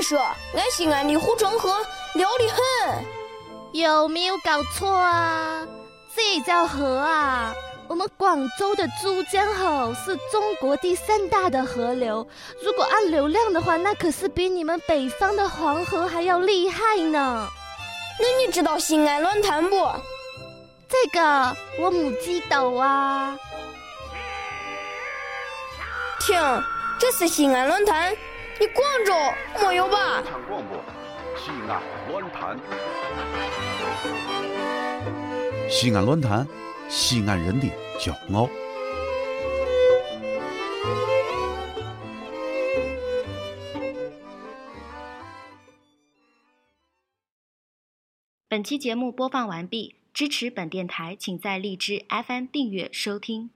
[0.00, 0.18] 说，
[0.54, 1.74] 俺西安的护城河
[2.14, 3.04] 辽得很。
[3.72, 5.66] 有没有搞错啊？
[6.14, 7.54] 这叫河啊！
[7.88, 12.26] 我们广州的珠江口是中国第三大的河流，
[12.62, 17.48] 如果按流量的话，那可是比你们北方的黄河还要厉害呢。
[18.18, 19.90] 那你知道西安论坛不？
[20.88, 23.36] 这个我母鸡抖啊！
[26.20, 26.38] 听，
[26.98, 28.14] 这是西安论坛，
[28.60, 29.12] 你广州
[29.66, 30.22] 没有吧？
[30.46, 30.84] 广播，
[31.36, 32.58] 西安论坛。
[35.68, 36.46] 西安论坛，
[36.88, 38.48] 西安人的骄傲。
[48.48, 53.50] 本期节目播放完毕，支持本电台，请在荔枝 FM 订阅收听。